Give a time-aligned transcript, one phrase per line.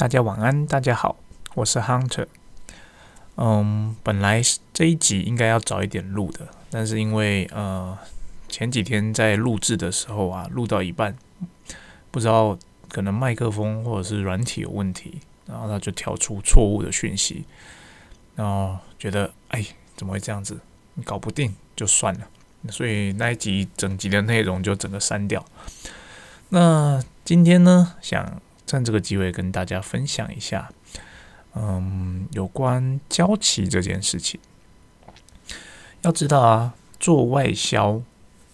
[0.00, 1.14] 大家晚安，大家好，
[1.54, 2.26] 我是 Hunter。
[3.36, 4.40] 嗯，本来
[4.72, 7.98] 这一集应该要早一点录的，但是因为呃
[8.48, 11.14] 前几天在录制的时候啊，录到一半，
[12.10, 12.58] 不知道
[12.88, 17.44] 可能麦克风或者是软体有问题，然后它就跳出错误的讯息，
[18.36, 19.62] 然后觉得哎
[19.96, 20.58] 怎么会这样子？
[20.94, 22.26] 你搞不定就算了，
[22.70, 25.44] 所以那一集整集的内容就整个删掉。
[26.48, 28.40] 那今天呢，想
[28.70, 30.70] 趁这个机会跟大家分享一下，
[31.56, 34.38] 嗯，有关交期这件事情。
[36.02, 38.00] 要知道啊，做外销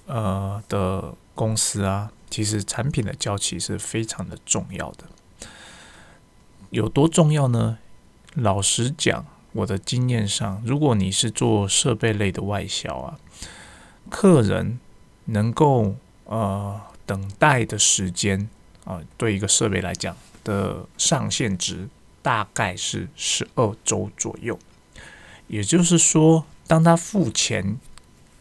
[0.07, 5.05] 呃的公司啊，其实产品的交期是非常的重要的。
[6.71, 7.77] 有多重要呢？
[8.33, 13.19] 老实讲，我的经验上，如果你是做设备类的外销啊，
[14.09, 14.81] 客人
[15.27, 16.81] 能够呃。
[17.07, 18.49] 等待的时间
[18.87, 21.89] 啊，对一个设备来讲的上限值
[22.23, 24.57] 大概是十二周左右。
[25.49, 27.79] 也就是说，当他付钱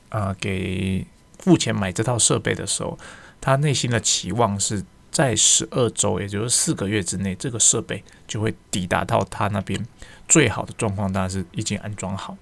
[0.09, 1.05] 啊给
[1.39, 2.97] 付钱买这套设备的时候，
[3.41, 9.83] 他内心的期望是在十二周，也就是四个月之内，这个设备就会抵达到他那边。
[10.27, 12.37] 最好的状况当然是已经安装好。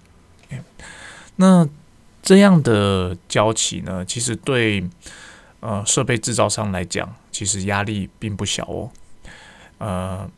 [1.37, 1.67] 那
[2.21, 4.83] 这样的交期呢，其实对。
[5.63, 8.91] 呃，设备制造商来讲，其实压力并不小哦。
[9.77, 10.29] 呃，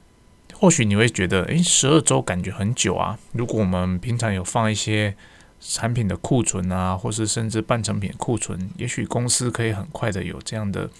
[0.53, 3.17] 或许你会觉得，诶，十二周感觉很久啊。
[3.31, 5.15] 如果我们平常有放一些
[5.59, 10.91] 产品的库存啊，或是甚至半成品库存，也许公司可以很快的有这样的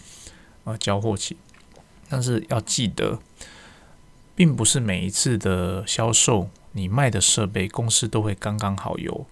[0.64, 1.38] 呃交货期。
[2.10, 3.20] 但是要记得，
[4.34, 9.28] 并不是每一次的销售，你卖的设备公司都会刚刚好有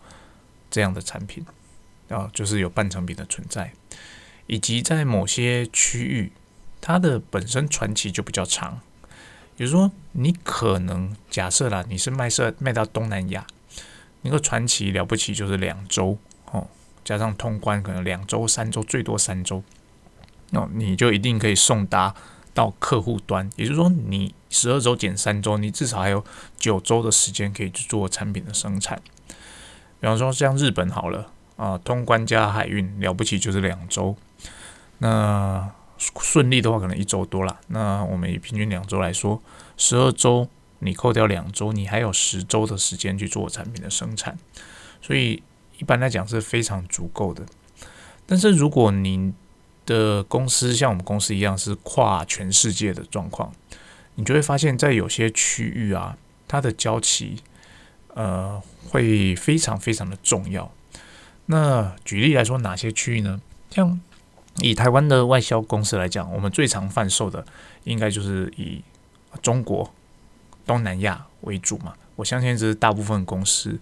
[0.69, 1.43] 这样的产品
[2.09, 3.73] 啊，就是有半成品的存在。
[4.47, 6.31] 以及在某些区域，
[6.81, 8.81] 它的本身传奇就比较长。
[9.55, 13.45] 比如说，你可能假设啦，你是卖设卖到东南亚，
[14.23, 16.17] 那个传奇了不起就是两周
[16.51, 16.67] 哦，
[17.03, 19.63] 加上通关可能两周、三周，最多三周，
[20.51, 22.15] 哦，你就一定可以送达
[22.53, 23.47] 到客户端。
[23.55, 26.25] 也就是说，你十二周减三周，你至少还有
[26.57, 28.99] 九周的时间可以去做产品的生产。
[29.99, 34.17] 比方说，像日本好了啊，通关加海运了不起就是两周。
[35.03, 37.59] 那顺利的话，可能一周多了。
[37.67, 39.41] 那我们以平均两周来说，
[39.75, 40.47] 十二周
[40.79, 44.37] 你扣掉两周，你还有十周的时间去做产品的生产，
[45.01, 45.43] 所以
[45.77, 47.45] 一般来讲是非常足够的。
[48.25, 49.33] 但是如果你
[49.85, 53.51] 的公司像我们公司一样是跨全世界的状况，
[54.15, 57.43] 你就会发现，在有些区域啊，它的交期
[58.13, 60.71] 呃会非常非常的重要。
[61.47, 63.41] 那举例来说，哪些区域呢？
[63.69, 63.99] 像
[64.61, 67.43] 以台湾的外销公司来讲，我们最常贩售的
[67.85, 68.83] 应该就是以
[69.41, 69.91] 中国、
[70.65, 71.93] 东南亚为主嘛。
[72.15, 73.79] 我相信这是大部分公司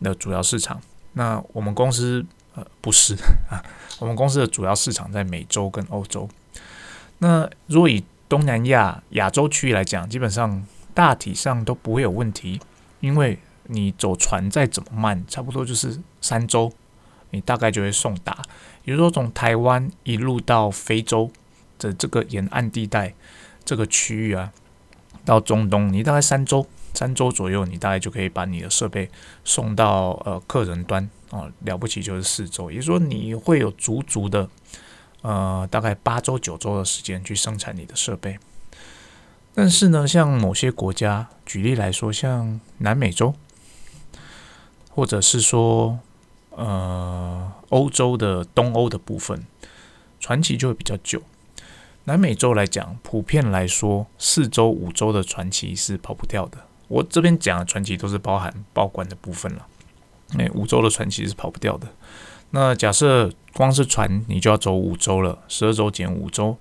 [0.00, 0.80] 的主要市场。
[1.14, 2.24] 那我们公司
[2.54, 3.14] 呃不是
[3.50, 3.62] 啊，
[3.98, 6.28] 我们公司的主要市场在美洲跟欧洲。
[7.18, 12.60] 那如果以东南亚、亚洲区域来讲，基本上大体上都不会有问题，
[13.00, 16.72] 因为你走船再怎么慢，差不多就是三周。
[17.34, 18.42] 你大概就会送达，
[18.84, 21.30] 比如说从台湾一路到非洲
[21.78, 23.14] 的这个沿岸地带
[23.64, 24.52] 这个区域啊，
[25.24, 29.08] 到中东，你大概三周三周左右，你大概就可以把你的设备
[29.44, 34.48] 送到呃客人端哦，了不起就是四周，也就是说你会有足足的
[35.22, 38.38] 呃大概八周九周的时间去生产你的设备。
[39.54, 43.34] 但是呢，像某些国家，举例来说，像南美洲，
[44.90, 46.00] 或者是说。
[46.56, 49.46] 呃，欧洲的东欧的部分，
[50.20, 51.22] 传奇就会比较久。
[52.04, 56.58] 南美洲来讲，普遍来说，四周、五周的传奇是跑不掉的。
[56.88, 59.66] 我这边讲的传奇都是包含报关的部分了。
[60.38, 61.86] 哎，五周的传奇是跑不掉的。
[62.50, 66.58] 那假设光是船，你就要走五周了，十二周减五周，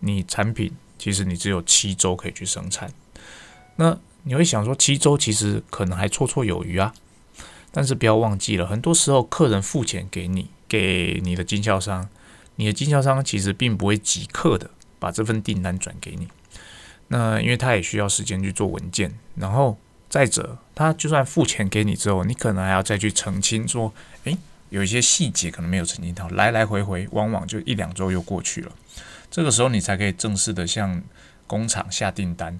[0.00, 2.90] 你产品其实你只有七周可以去生产。
[3.76, 6.94] 那你会想说，七周其实可能还绰绰有余啊。
[7.76, 12.08] 但是不要忘记了，很多时候客人付钱给你，给你的经销商，
[12.54, 16.26] 你的经销商其实并不会即刻的把这份订单转给你。
[17.08, 19.76] 那因为他也需要时间去做文件，然后
[20.08, 23.92] 再者，他就算付钱给你之后，你可能还要再去澄清说，
[24.24, 24.38] 诶，
[24.70, 28.72] 有一些细节可能没有澄清到，来来回回，往往就一两周又过去了。
[29.30, 31.02] 这个时候你才可以正式的向
[31.46, 32.58] 工厂下订单。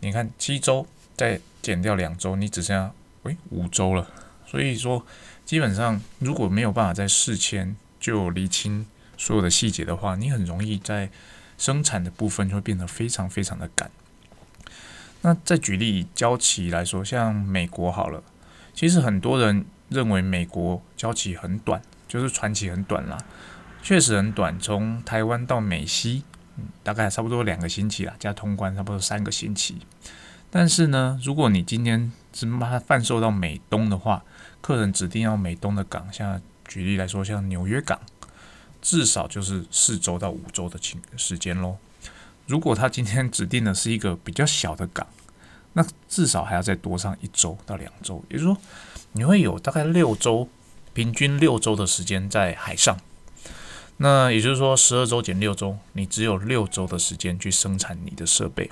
[0.00, 0.86] 你看七周
[1.16, 2.92] 再减掉两周，你只剩下
[3.22, 4.06] 诶五周了。
[4.50, 5.06] 所以说，
[5.44, 8.84] 基本上如果没有办法在事前就理清
[9.16, 11.08] 所有的细节的话，你很容易在
[11.56, 13.88] 生产的部分就会变得非常非常的赶。
[15.22, 18.22] 那再举例交期来说，像美国好了，
[18.74, 23.18] 其实很多人认为美国交期很短，就是传奇很短啦，
[23.82, 26.24] 确实很短，从台湾到美西，
[26.82, 29.76] 大概差不多两个星期啦，加通关差不多三个星期。
[30.50, 34.24] 但是呢，如果你今天是把它贩售到美东的话，
[34.60, 37.98] 客人指定要美东的港，像举例来说，像纽约港，
[38.80, 41.76] 至少就是四周到五周的情时间喽。
[42.46, 45.06] 如果他今天指定的是一个比较小的港，
[45.72, 48.56] 那至少还要再多上一周到两周，也就是说，
[49.12, 50.48] 你会有大概六周，
[50.92, 52.98] 平均六周的时间在海上。
[53.98, 58.70] 那也就是说，十二周减六周，你只有六周的时间去生产你的设备。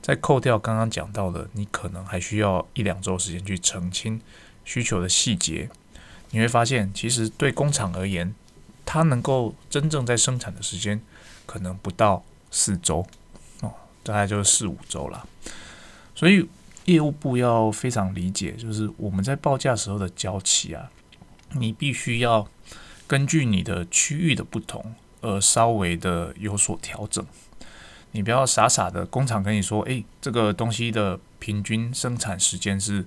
[0.00, 4.20] 再扣掉刚刚讲到的，你可能还需要一两周时间去澄清
[4.64, 5.68] 需求的细节。
[6.30, 8.34] 你会发现，其实对工厂而言，
[8.84, 11.00] 它能够真正在生产的时间，
[11.46, 12.24] 可能不到。
[12.52, 13.06] 四周
[13.60, 13.72] 哦，
[14.02, 15.24] 大概就是四五周了。
[16.16, 16.48] 所以
[16.86, 20.90] 业务部要非常理解，就是我们在报价时候的交期啊，
[21.52, 22.48] 你必须要
[23.06, 27.24] 根据你的区域的不同而稍微的有所调整。
[28.10, 33.06] 你不要傻傻的工厂跟你说，诶，这个东西的平均生产时间是，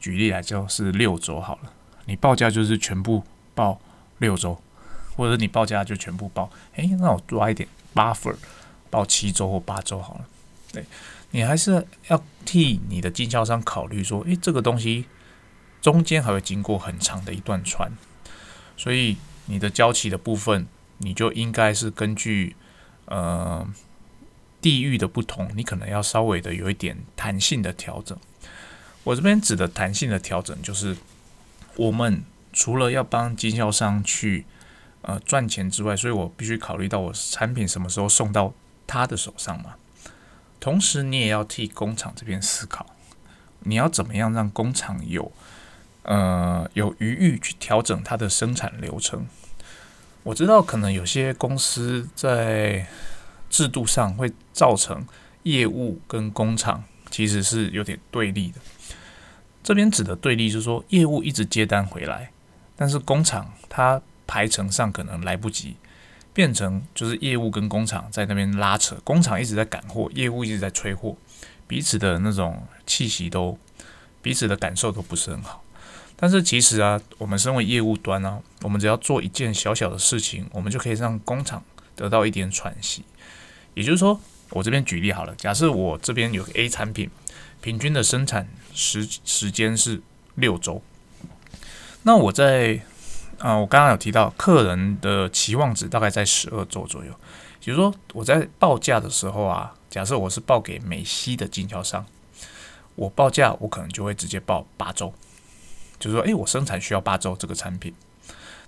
[0.00, 1.72] 举例来说是六周好了，
[2.06, 3.22] 你报价就是全部
[3.54, 3.80] 报
[4.18, 4.60] 六周，
[5.14, 8.34] 或者你报价就全部报，诶，那我抓一点 buffer。
[8.92, 10.24] 报七周或八周好了，
[10.72, 10.84] 对
[11.30, 15.04] 你还是要替你的经销商考虑说，诶，这个东西
[15.80, 17.92] 中间还会经过很长的一段船，
[18.76, 19.16] 所以
[19.46, 20.66] 你的交期的部分，
[20.98, 22.56] 你就应该是根据
[23.04, 23.64] 呃
[24.60, 28.18] 地域的不同，你可能要稍微的有一点弹性的调整。
[29.04, 30.96] 我这边指的弹性的调整，就是
[31.76, 34.44] 我们除了要帮经销商去
[35.02, 38.52] 呃赚钱之外，所以我必须考虑到我产品什么时候送到。
[38.92, 39.76] 他的手上嘛，
[40.58, 42.84] 同时你也要替工厂这边思考，
[43.60, 45.30] 你要怎么样让工厂有
[46.02, 49.28] 呃有余裕去调整它的生产流程。
[50.24, 52.84] 我知道可能有些公司在
[53.48, 55.06] 制度上会造成
[55.44, 56.82] 业务跟工厂
[57.12, 58.60] 其实是有点对立的。
[59.62, 62.30] 这边指的对立就是说，业务一直接单回来，
[62.76, 65.76] 但是工厂它排程上可能来不及。
[66.32, 71.16] 变成就是业务跟工厂在那边拉扯，工厂一直在赶货，业务一直在催货，
[71.66, 73.58] 彼此的那种气息都，
[74.22, 75.64] 彼此的感受都不是很好。
[76.14, 81.62] 但是其实啊，我们身为业务端呢，我们只要做一件小小的事情，我们就可以让工厂
[81.96, 83.04] 得到一点喘息。
[83.74, 84.18] 也就是说，
[84.50, 87.10] 我这边举例好了，假设我这边有个 A 产品，
[87.60, 90.00] 平均的生产时时间是
[90.36, 90.80] 六周，
[92.02, 92.80] 那我在
[93.38, 97.10] 啊，我刚刚有提到客人的期望值大概在十二周左右，
[97.60, 102.04] 也就是说我在报价的时候啊，假设我是报给美西的经销商，
[102.94, 105.12] 我报价我可能就会直接报八周，
[105.98, 107.94] 就是说，诶，我生产需要八周这个产品，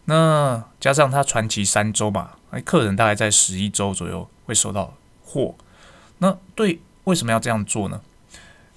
[0.07, 5.55] 那加上它传奇三周嘛，哎，客人大概在十一周左右会收到货，
[6.19, 8.01] 那对，为什么要这样做呢？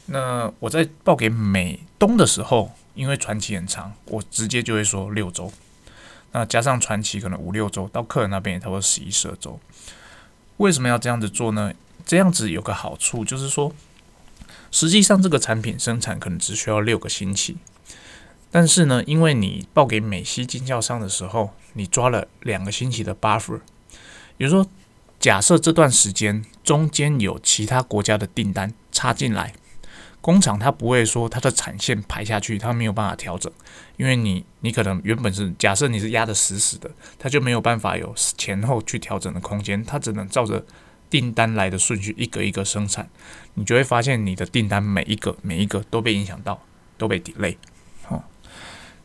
[0.07, 5.51] 那我在报给美东的时候，因为传奇很长，我直接就会说六周。
[6.31, 9.59] 那加上传奇可能五六周，到客人那边也差不多十一十二周。
[10.57, 11.73] 为什么要这样子做呢？
[12.05, 13.73] 这样子有个好处，就是说，
[14.69, 17.57] 实际上这个产品生产可能只需要六个星期，
[18.51, 23.61] 但是呢，因为你报给美西经销商的时候，你抓了两个星期的 buffer，
[24.37, 24.69] 也就说，
[25.19, 29.53] 假设这段时间中间有其他国家的订单插进来。
[30.25, 33.51] 工厂它不会说它的产线排下去，它没有办法调整，
[33.95, 36.89] 因为你你可能原本是假设你是压的死死的，
[37.19, 40.65] 它就没有办法有前后去调整的空间，它只能照着
[41.11, 43.07] 订单来的顺序一个一个生产，
[43.53, 46.59] 你就会发现你的订单每一个每一个都被影响到，
[46.97, 47.55] 都被 delay。
[48.01, 48.27] 好，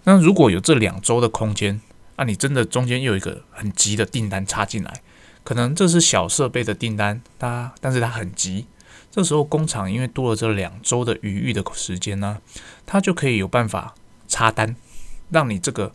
[0.04, 1.82] 那如果有这两周的空间，
[2.16, 5.02] 那你真的中间又有一个很急的订单插进来，
[5.44, 8.64] 可能这是小设备的订单，它但是它很急。
[9.10, 12.40] 这时候工厂因为多了这两周的余裕的时间呢，
[12.86, 13.96] 它就可以有办法
[14.28, 14.76] 插单，
[15.30, 15.92] 让你这个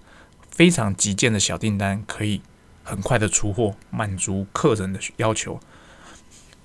[0.51, 2.41] 非常急件的小订单可以
[2.83, 5.57] 很快的出货，满足客人的要求。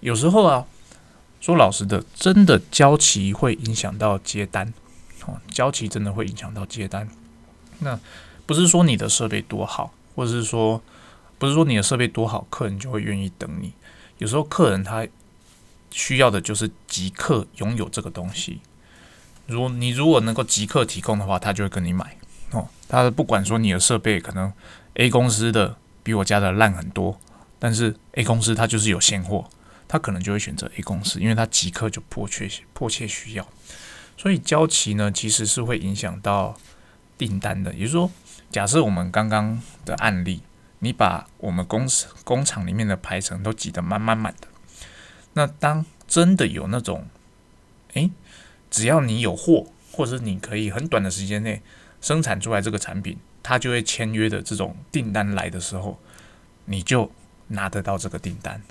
[0.00, 0.66] 有时候啊，
[1.40, 4.74] 说老实的，真的交期会影响到接单，
[5.26, 7.08] 哦，交期真的会影响到接单。
[7.78, 8.00] 那
[8.44, 10.82] 不是说你的设备多好，或者是说
[11.38, 13.72] 不是说你的设备多好，客人就会愿意等你。
[14.18, 15.06] 有时候客人他。
[15.90, 18.60] 需要的就是即刻拥有这个东西。
[19.46, 22.16] 如你如果能够即刻提供的话，他就会跟你买
[22.52, 22.68] 哦。
[22.88, 24.52] 他不管说你的设备可能
[24.94, 27.18] A 公司的比我家的烂很多，
[27.58, 29.48] 但是 A 公司它就是有现货，
[29.88, 33.48] 他可能就会选择 A 公司，因为他即刻就迫切迫切需要。
[34.16, 36.56] 所以交期呢，其实是会影响到
[37.16, 37.72] 订单的。
[37.72, 38.10] 也就是说，
[38.50, 40.42] 假设我们刚刚的案例，
[40.80, 44.48] 你把我们公司工厂里面的排程都挤得满满满的，
[45.34, 47.06] 那当真的有那种，
[47.94, 48.10] 诶，
[48.70, 51.62] 只要你有货，或者你可以很短的时间内
[52.00, 55.98] 生产出来这个产品，他就会签约的这种订单来的时候，
[56.64, 57.10] 你就
[57.48, 58.62] 拿得到这个订单，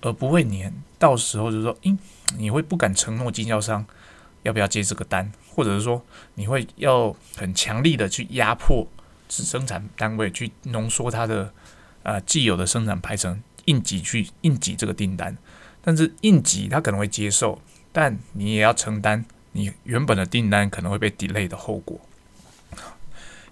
[0.00, 0.68] 而不会你
[0.98, 1.96] 到时候就说，诶，
[2.36, 3.84] 你会不敢承诺经销商
[4.42, 6.04] 要不要接这个单，或者是说
[6.34, 8.86] 你会要很强力的去压迫
[9.28, 11.52] 生产单位去浓缩它的
[12.02, 15.36] 呃既有的生产排程，应急去应急这个订单，
[15.82, 17.60] 但是应急他可能会接受，
[17.92, 19.24] 但你也要承担。
[19.54, 22.00] 你原本的订单可能会被 delay 的后果，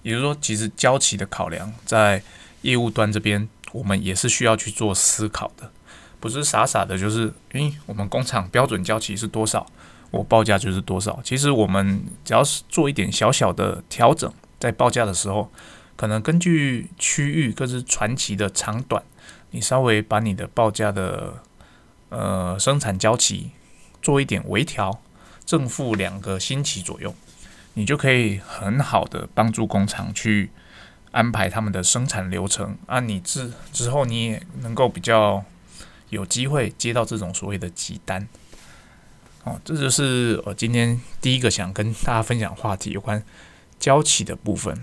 [0.03, 2.23] 也就是说，其实交期的考量在
[2.63, 5.71] 业务端这边，我们也是需要去做思考的，
[6.19, 9.67] 不是傻傻的，就是诶，我们工厂标准交期是多少，
[10.11, 11.21] 我报价就是多少。
[11.23, 15.53] 其实我们只要是做一点小小的调整，在报价的时候，
[15.97, 19.03] 可能根据区域各自传奇的长短，
[19.51, 21.43] 你稍微把你的报价的
[22.11, 23.51] 呃生产交期
[24.03, 25.01] 做一点微调。
[25.47, 27.13] 正负两个星期左右，
[27.75, 30.51] 你就可以很好的帮助工厂去
[31.11, 33.01] 安排他们的生产流程啊。
[33.01, 35.45] 你之之后你也能够比较
[36.11, 38.29] 有机会接到这种所谓的急单。
[39.43, 43.21] 哦，这就是我今天第一个想跟大家分享话题，有关
[43.81, 44.79] 交期的部分。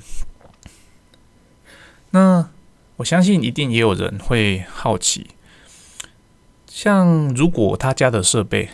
[2.09, 2.49] 那
[2.97, 5.27] 我相信一定也有人会好奇，
[6.77, 8.69] 像如果他家的设备，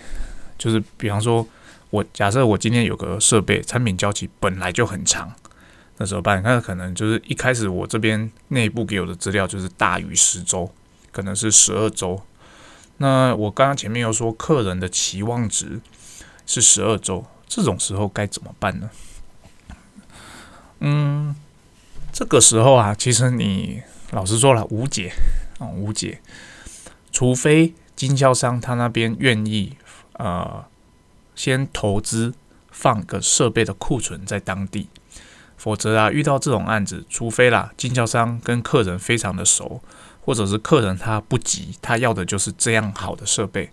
[0.58, 1.48] 就是比方说。
[1.90, 5.32] 我假设我今天有个设备产品交期本来就很长，
[5.98, 6.42] 那怎么办？
[6.42, 10.72] 那可能就是一开始我这边内部给我的资料就是大于十周，
[11.12, 12.20] 可能是十二周。
[12.98, 15.80] 那我刚刚前面又说客人的期望值
[16.48, 18.90] 是十二周，这种时候该怎么办呢？
[20.80, 21.36] 嗯，
[22.12, 25.14] 这个时候啊，其实你老实说了无解
[25.60, 26.20] 啊，无解，
[27.12, 27.72] 除非
[28.08, 29.78] 经销商他那边愿意
[30.14, 30.66] 呃。
[31.36, 32.36] 先投资
[32.70, 34.88] 放个设备的库存在当地，
[35.58, 39.82] 否则啊，遇到这种案子，除非啦，经销商跟客人非常的熟，
[40.24, 43.72] 或者是客人他不急，他要的就是这样好的设备，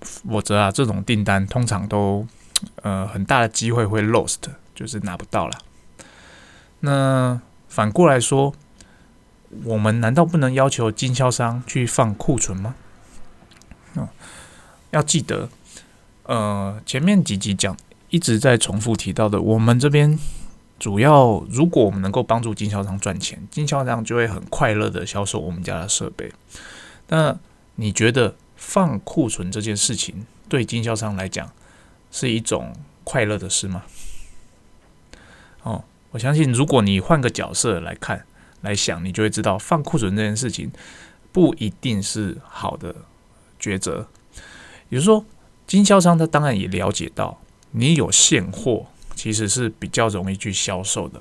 [0.00, 2.24] 否则啊，这种订单通常都
[2.82, 4.36] 呃很大的机会会 lost，
[4.72, 5.58] 就是拿不到了。
[6.78, 8.54] 那反过来说，
[9.64, 12.76] 我们难道不能要求经销商去放库存吗？
[14.90, 15.48] 要记得。
[16.24, 17.74] 呃，前面几集讲
[18.10, 20.18] 一直在重复提到的，我们这边
[20.78, 26.30] 主要，如果我们能够帮助经销商赚钱，经销商就会很快乐的销售我们家的设备。
[27.08, 27.34] 那
[27.76, 31.50] 你觉得放库存这件事情对经销商来讲
[32.12, 32.74] 是一种
[33.04, 33.84] 快乐的事吗？
[35.62, 38.26] 哦，我相信如果你换个角色来看
[38.60, 40.70] 来想，你就会知道放库存这件事情
[41.32, 42.94] 不一定是好的
[43.60, 44.08] 抉择。
[44.88, 45.24] 也就是说。
[45.66, 51.20] 经销商他当然也了解到，你有现货其实是比较容易去销售的，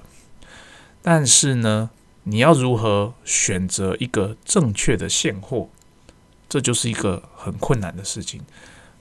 [1.02, 1.90] 但是呢，
[2.24, 5.68] 你要如何选择一个正确的现货，
[6.48, 8.40] 这就是一个很困难的事情。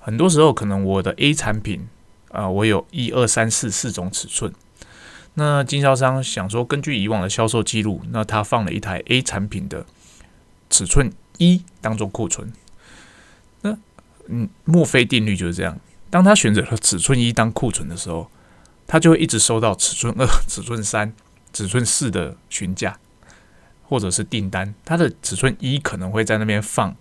[0.01, 1.87] 很多时候，可能我的 A 产品
[2.33, 4.53] 啊，我有一二三四四种尺寸，
[5.35, 9.87] 那经销商想说，根据以往的销售记录，那他放了一台 A 产品的
[10.69, 12.53] 尺寸一当做库存。
[14.29, 15.79] 嗯，墨菲定律就是这样。
[16.11, 18.31] 当他选择了尺寸一当库存的时候，
[18.87, 21.13] 他就会一直收到尺寸二、尺寸三、
[21.53, 22.99] 尺寸四的询价
[23.83, 24.75] 或者是订单。
[24.85, 26.95] 他的尺寸一可能会在那边放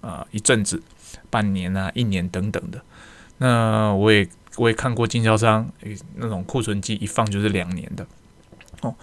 [0.00, 0.82] 啊一阵子，
[1.28, 2.82] 半年啊、一年等等的。
[3.38, 5.70] 那我也我也看过经销商
[6.14, 8.06] 那种库存机一放就是两年的
[8.80, 8.94] 哦。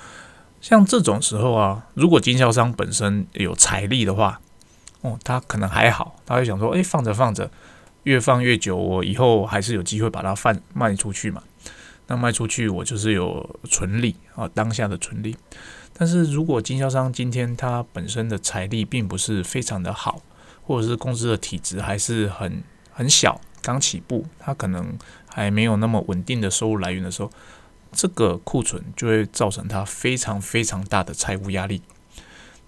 [0.60, 4.42] 像这种时候啊，如果经销商本身有财力的话，
[5.04, 7.52] 哦，他可能还好，他会想说，诶，放着放着，
[8.04, 11.44] 越放越久，我以后还是有机会把它贩卖出去嘛。
[12.08, 15.36] 那卖出去，我就是有纯利啊，当下的纯利。
[15.94, 20.22] 但是如果经销商今天他本身的财力并不是非常的好，
[20.66, 27.30] 或者是公司的体质还是很很小，刚起步，他可能还没有那么稳定的收入来源的时候，
[27.92, 31.82] 这个库存就会造成他非常非常大的财务压力。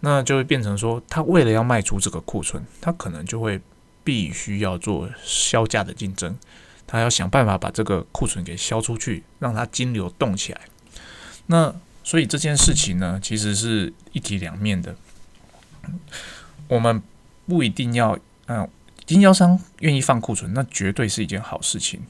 [0.02, 3.60] 那就会变成说，他为了要卖出这个库存，他可能就会
[4.04, 6.38] 必须要做销价的竞争，
[6.86, 10.62] 他要想办法把这个库存给销出去，让它金流动起来。
[11.48, 11.74] 那
[12.04, 14.96] 所以这件事情呢，其实是一体两面的。
[16.68, 17.02] 我们
[17.48, 18.68] 不一定要嗯
[19.06, 22.02] 经销商愿意放库存，那绝对是一件好事情。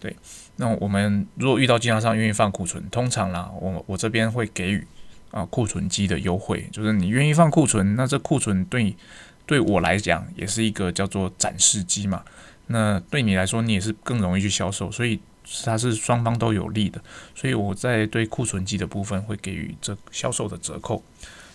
[0.00, 0.14] 对，
[0.56, 4.86] 那我们如果遇到经销商愿意放库存，通常啦，我我这边会给予
[5.30, 8.94] 啊库存机的优惠，就是你愿意放库存，那这库存对
[9.46, 12.22] 对我来讲也是一个叫做展示机嘛。
[12.66, 15.18] 那对你来说，你也是更容易去销售，所以
[15.64, 17.00] 它是双方都有利的。
[17.34, 21.02] 所以我在对库存机的部分会给予这销售的折扣，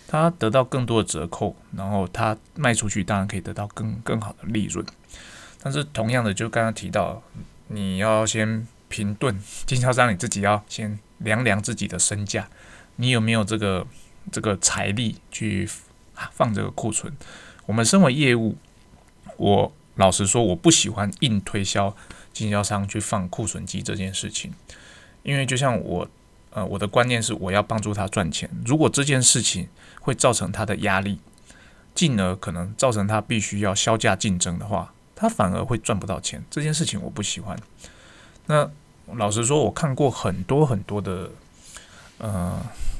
[0.08, 4.84] 他得到更多的折扣，然后他卖出去当然可以得到更更好的利润。
[5.62, 7.22] 但是同样的，就刚刚提到。
[7.68, 12.46] 你要先评顿，经销商你自己要先量量自己的身价，
[12.96, 13.86] 你有没有这个
[14.30, 15.68] 这个财力去
[16.32, 17.12] 放这个库存？
[17.66, 18.56] 我们身为业务，
[19.36, 21.94] 我老实说，我不喜欢硬推销
[22.32, 24.52] 经销商去放库存机这件事情，
[25.22, 26.08] 因为就像我
[26.50, 28.50] 呃我的观念是，我要帮助他赚钱。
[28.64, 29.68] 如果这件事情
[30.00, 31.18] 会造成他的压力，
[31.94, 34.92] 进而可能造成他必须要销价竞争的话。
[35.16, 37.56] 他反而会赚不到钱，这件事情我不喜欢。
[38.46, 38.68] 那
[39.14, 41.30] 老实说，我看过很多很多的，
[42.24, 42.58] 呃，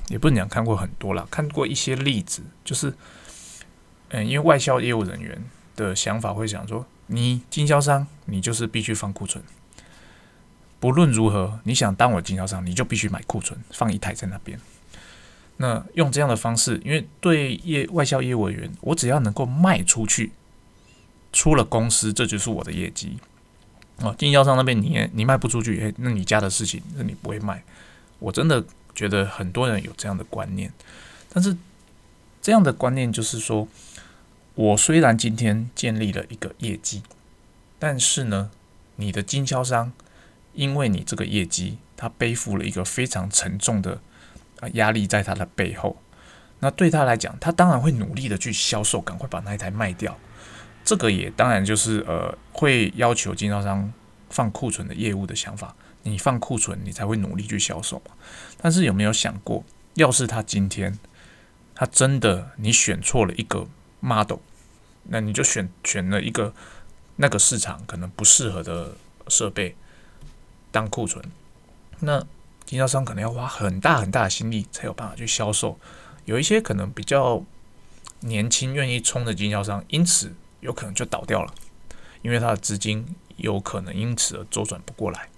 [0.09, 2.93] 也不能讲看过很多了，看过一些例子，就是，
[4.11, 5.43] 嗯，因为外销业务人员
[5.75, 9.43] 的想法会想说，你经销商，你就是必须放库存，
[10.79, 14.61] 不论如何，你想当我经销商，你就必须买库存，放一台在那边。
[15.57, 20.33] 那用这样的方式，因为对业外销业务员，我只要能够卖出去。
[21.33, 23.19] 出了公司，这就是我的业绩
[23.99, 24.15] 哦。
[24.17, 27.61] 经销商那边你也你卖不出去，那你家的事情，那你不会卖。
[28.21, 28.65] 我真的
[28.95, 30.73] 觉得很多人有这样的观念，
[31.33, 31.57] 但是
[32.41, 33.67] 这样的观念就是说，
[34.55, 37.03] 我虽然今天建立了一个业绩，
[37.79, 38.51] 但是呢，
[38.97, 39.93] 你的经销商
[40.53, 44.01] 因为你这个业绩，他背负了一个非常沉重的
[44.61, 45.97] 啊压力在他的背后。
[46.61, 50.17] 那对他来讲，他当然会努力的去销售，赶快把那一台卖掉。
[50.85, 53.93] 这个也当然就是呃，会要求经销商
[54.31, 55.75] 放库存的业务的想法。
[56.05, 58.13] 你放库存，你才会努力去销售嘛。
[58.59, 59.65] 但是有没有想过，
[59.95, 60.97] 要是他今天
[61.75, 63.67] 他真的你选错了一个
[63.99, 64.39] model，
[65.09, 66.55] 那你就选选了一个
[67.17, 69.75] 那个市场可能不适合的设备
[70.71, 71.25] 当库存，
[71.99, 72.25] 那
[72.65, 75.79] 经销商可能要花很大很大的心力才有办法去销售。
[76.25, 77.43] 有一些可能比较
[78.21, 80.33] 年轻、愿意冲的经销商，因此。
[80.61, 81.53] 有可能就倒掉了，
[82.23, 85.29] 因为他的资金有可能因此而周转不过来。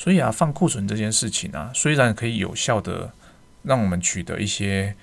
[0.00, 3.12] 所以啊，放库存这件事情啊，虽然可以有效的
[3.64, 4.96] 让我们取得一些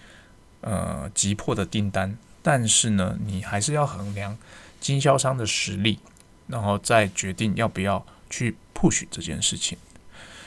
[0.61, 4.35] 呃急迫的订单，但是呢，你还是要衡量
[4.79, 5.99] 经销商的实力，
[6.47, 9.77] 然后再决定要不要去 push 这件事情。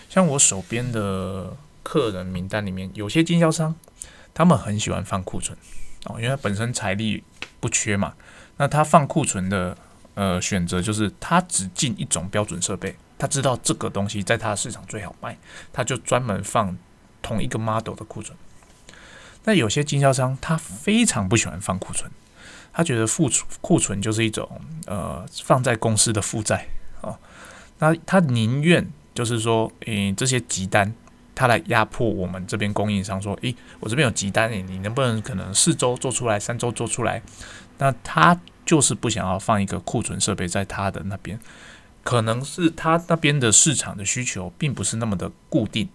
[0.08, 3.76] 像我手边的客人名单里面，有些经销商
[4.34, 5.56] 他们很喜欢放库存
[6.06, 7.22] 哦，因为本身财力
[7.60, 8.14] 不缺嘛。
[8.56, 9.78] 那他放库存的
[10.14, 15.36] 呃选择就是他只进一种标准设备，他知道这个东西在他的市场最好卖，
[15.74, 16.74] 他就专门放
[17.20, 18.36] 同一个 model 的库存。
[19.44, 22.10] 那有些经销商他非常不喜欢放库存，
[22.72, 24.48] 他觉得库存库存就是一种
[24.86, 26.66] 呃放在公司的负债
[27.02, 27.18] 啊，
[27.78, 30.94] 那他宁愿就是说，诶这些急单
[31.34, 37.20] 他来压迫我们这边供应商，说，诶我这边有急单，诶你能不能可能四周做出来，三周做出来？
[37.78, 41.40] 那他就是不想要放一个库存设备在他的那边，
[42.02, 45.88] 可能是他那边的市场的需求并不是那么的固定，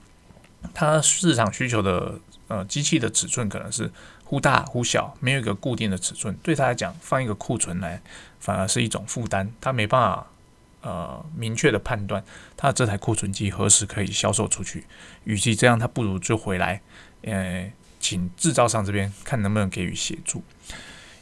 [0.74, 3.92] 他市场需求的呃机器的尺寸可能是
[4.24, 8.02] 忽大忽小，没有一个固定的尺寸，对他来讲放一个库存来
[8.40, 10.28] 反而是一种负担，他没办法
[10.82, 12.24] 呃明确的判断
[12.56, 14.86] 他这台库存机何时可以销售出去，
[15.24, 16.82] 与其这样，他不如就回来，
[17.24, 20.44] 呃，请制造商这边看能不能给予协助。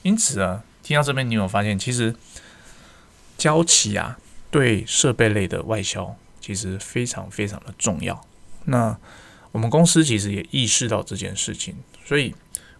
[0.02, 2.14] 因此啊，听到这边，你有发现，其实
[3.38, 4.18] 交期啊，
[4.54, 8.26] 对设备类的外销其实非常非常的重要。
[8.66, 8.96] 那
[9.52, 12.34] 我们公司其实也意识到这件事情，所以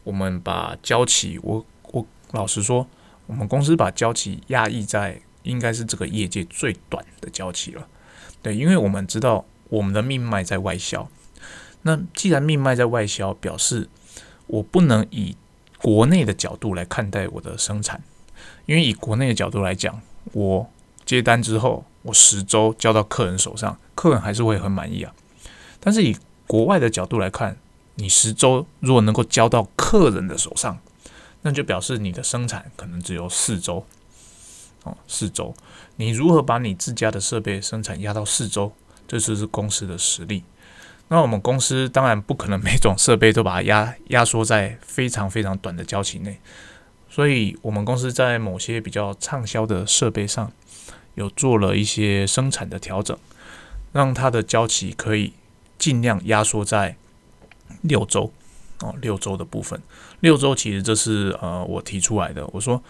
[0.04, 2.88] 我们把交期，我我老实说，
[3.26, 7.88] 我们公司把交期压抑在应该是这个业界最短的交期了。
[8.42, 11.10] 对，因为我们知道我们的命脉在外销，
[11.82, 13.90] 那既然命脉在外销，表示
[14.48, 15.36] 我不能以。
[15.84, 18.02] 国内的角度来看待我的生产，
[18.66, 20.72] 因为以国内的角度来讲，我
[21.06, 25.14] 接单之后，我十周交到客人手上，客人还是会很满意啊。
[25.80, 26.16] 但是以
[26.48, 27.58] 国外的角度来看，
[27.96, 30.80] 你十周如果能够交到客人的手上，
[31.42, 33.86] 那就表示你的生产可能只有四周。
[34.84, 35.56] 哦，四周，
[35.96, 38.74] 你如何把你自家的设备生产压到四周？
[39.08, 40.44] 这就是公司的实力。
[41.08, 46.38] 那我们公司当然不可能 每种设备都把它压压缩在非常非常短的交期内，
[47.10, 50.52] 所以我们公司在某些比较畅销的设备上，
[51.16, 53.18] 有做了一些生产的调整，
[53.92, 55.34] 让它的交期可以
[55.78, 56.96] 尽量压缩在
[57.82, 58.32] 六周
[58.80, 59.82] 哦，六周的部分。
[60.20, 62.82] 六周其实这是呃我提出来的，我说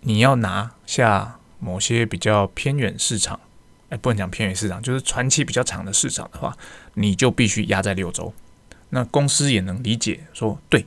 [0.00, 3.40] 你要拿下某些比较偏远市场，
[3.88, 6.56] 哎，不能讲偏远市场，就是传奇比较长的市场的话，
[6.94, 8.32] 你就必须压在六周。
[8.90, 10.86] 那公司也能理解，说对，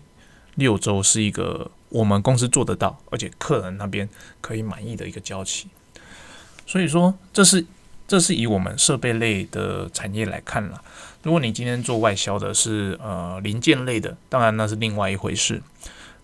[0.55, 4.07] 六周是一个我们公司做得到，而且客人那边
[4.39, 5.67] 可以满意的一个交期。
[6.67, 7.65] 所以说，这是
[8.07, 10.79] 这是以我们设备类的产业来看了。
[11.23, 15.59] 如果你今天做外销的是呃零件类的，当然那是另外一回事。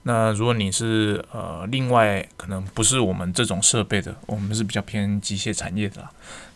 [0.03, 6.08] 那如果你是呃另外可能不是我们这种设备的，我们是比较偏机械产业的。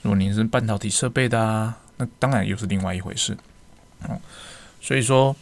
[0.02, 3.38] 如果你是半导体设备的啊，那当然又是另外一回事。
[4.08, 4.20] 嗯。
[4.80, 5.36] 所以说，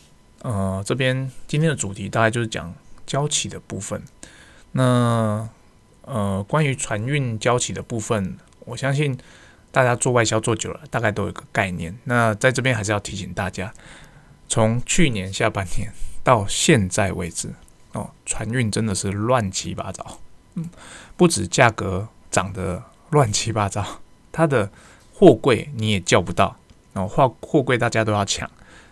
[0.43, 2.73] 呃，这边今天的主题大概就是讲
[3.05, 4.01] 交期的部分。
[4.71, 5.47] 那
[6.06, 9.18] 呃，关于船运交期的部分，我相信
[9.72, 11.98] 大家做外销做久了，大概都有个概念。
[12.06, 13.74] 那在这边还是要提醒大家，
[14.48, 15.91] 从去年下半年
[16.24, 17.54] 到现在为止，
[17.94, 20.20] 哦，船运真的是乱七八糟。
[20.54, 20.70] 嗯，
[21.18, 24.70] 不止价格涨得乱七八糟，它的
[25.13, 26.58] 货柜你也叫不到，
[26.94, 28.50] 哦，货货柜大家都要抢。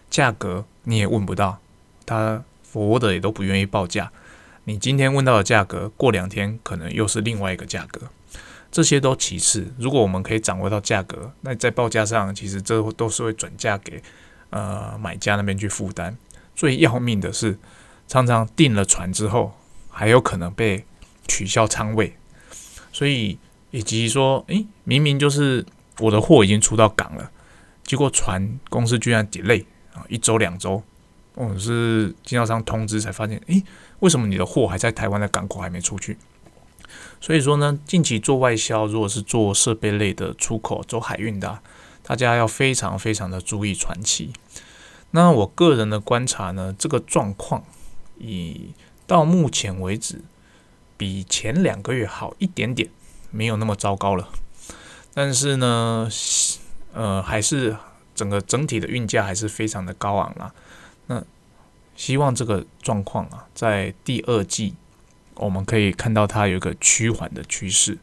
[0.10, 1.60] 价格你也问不到，
[2.06, 4.12] 他佛的也都不愿意报价。
[4.66, 8.02] 你今天问到的价格，过两天可能又是另外一个价格。
[8.72, 14.02] 这些都其次，如果我们可以掌握到价格，那在报价上其实这都是会转嫁给
[14.50, 16.18] 呃买家那边去负担。
[16.56, 17.58] 最要命的是，
[18.08, 19.54] 常常订了船之后，
[19.90, 20.86] 还有可能被
[21.28, 22.16] 取消仓位。
[22.92, 23.38] 所以
[23.72, 25.66] 以及说，诶，明明就是
[26.00, 27.32] 我的货已经出到港了，
[27.84, 29.66] 结果船公司居然 delay。
[29.94, 30.82] 啊，一周两周，
[31.36, 33.64] 我是经销商通知才发现，诶，
[34.04, 36.18] 为什么你的货还在台湾的港口还没出去？
[37.22, 41.60] 所以说呢，近期做外销，如果是做设备类的出口走海运的，
[42.04, 44.34] 大家要非常非常的注意传奇。
[45.12, 47.64] 那我个人的观察呢，这个状况
[48.18, 48.74] 以
[49.08, 50.22] 到目前为止
[50.98, 52.90] 比前两个月好一点点，
[53.32, 54.30] 没有那么糟糕了。
[55.14, 56.10] 但是呢，
[56.94, 57.78] 呃，还是。
[58.16, 60.54] 整个整体的运价还是非常的高昂啦。
[61.08, 61.24] 那
[61.96, 64.74] 希望这个状况啊，在第二季
[65.36, 67.98] 我们可以看到它有一个趋缓的趋势。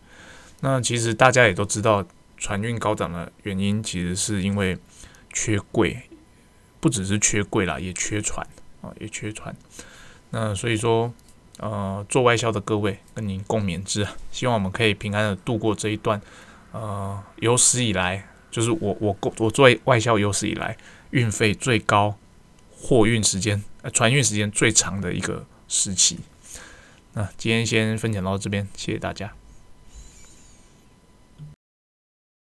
[0.61, 2.05] 那其实大家也都知道，
[2.37, 4.77] 船运高涨的原因，其实是因为
[5.33, 6.03] 缺柜，
[6.81, 8.47] 不只是缺柜啦，也缺船
[8.83, 9.55] 啊，也缺船。
[10.31, 11.13] 那所以说，
[11.59, 16.21] 呃，做外销的各位跟您共勉之，希望我们可以平安的度过这一段，
[16.73, 18.27] 呃，有史以来。
[18.51, 20.77] 就是我我我作为外销有史以来
[21.11, 22.17] 运费最高、
[22.69, 26.19] 货运时间呃船运时间最长的一个时期。
[27.15, 29.33] 那今天先分享到这边，谢谢大家。